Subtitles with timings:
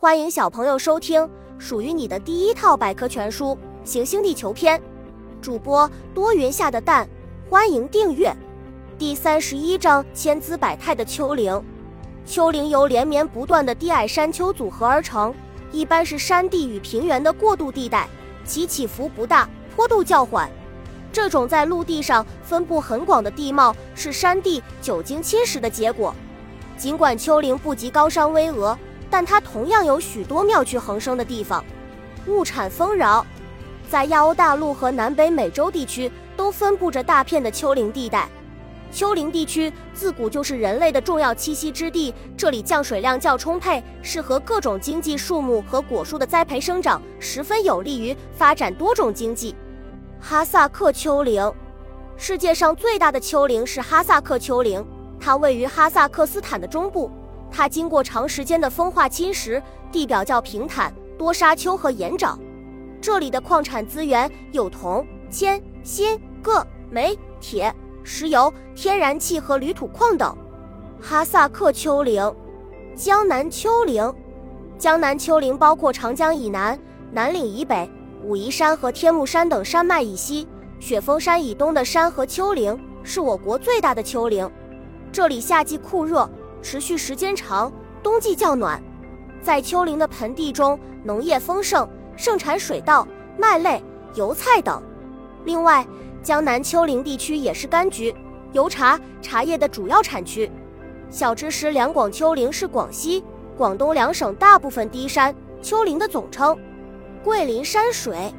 [0.00, 1.28] 欢迎小朋友收听
[1.58, 3.46] 属于你的第一套百科全书
[3.82, 4.78] 《行星地球篇》，
[5.42, 7.08] 主播多云下的蛋，
[7.50, 8.32] 欢迎订阅。
[8.96, 11.60] 第三十一章：千姿百态的丘陵。
[12.24, 15.34] 丘陵由连绵不断的低矮山丘组合而成，
[15.72, 18.08] 一般是山地与平原的过渡地带，
[18.44, 20.48] 其起伏不大，坡度较缓。
[21.12, 26.14] 这种在陆地上分布很广的地貌，是山地久经侵蚀的结果。
[26.76, 28.76] 尽管丘陵不及高山巍峨。
[29.10, 31.64] 但它同样有许多妙趣横生的地方，
[32.26, 33.24] 物产丰饶，
[33.90, 38.28] 在亚欧大陆和南北美洲地区都分布着大片的丘陵地带。
[38.90, 49.54] 丘陵地区自古就是人类的重要栖息之地，这里降水量较充沛，适合各种经济树木和果树的栽培生长，十分有利于发展多种经济。
[50.18, 51.52] 哈萨克丘陵，
[52.16, 54.82] 世界上最大的丘陵是哈萨克丘陵，
[55.20, 57.10] 它位于哈萨克斯坦的中部。
[57.50, 62.36] 它经过长时间的风化侵蚀，地表较平坦，多沙丘和岩沼。
[63.00, 70.36] 这里的矿产资源有铜、铅、锌、铬、镁、铁、石油、天然气和铝土矿等。
[71.00, 72.34] 哈萨克丘陵，
[72.94, 74.12] 江南丘陵，
[74.76, 76.78] 江南丘陵包括长江以南、
[77.12, 77.88] 南岭以北、
[78.24, 80.46] 武夷山和天目山等山脉以西、
[80.80, 84.50] 雪峰山以东的山和丘陵，是我国最大的丘陵。
[85.12, 86.28] 这里夏季酷热。
[86.62, 88.82] 持续时间长，冬季较暖，
[89.42, 93.06] 在丘陵的盆地中，农业丰盛，盛产水稻、
[93.38, 93.82] 麦类、
[94.14, 94.82] 油菜等。
[95.44, 95.86] 另外，
[96.22, 98.14] 江南丘陵地区也是柑橘、
[98.52, 100.50] 油茶、茶叶的主要产区。
[101.08, 103.24] 小知识：两广丘陵是广西、
[103.56, 106.56] 广东两省大部分低山丘陵的总称。
[107.24, 108.32] 桂林山水，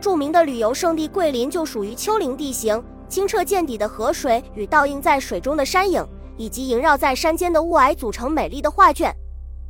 [0.00, 6.06] 著名的旅游胜地桂林就属于丘陵地形，清澈见底的河水与倒映在水中的山影。
[6.36, 9.14] 以及萦绕在山间的雾霭组成美丽的画卷，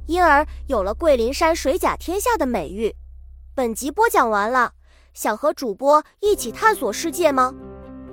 [0.06, 2.94] 因而有了桂林山水甲天下的美誉。
[3.54, 4.72] 本集播讲完了，
[5.14, 7.54] 想和主播一起探索世界吗？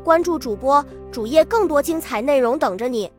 [0.03, 3.12] 关注主播主页，更多精彩内容等着你。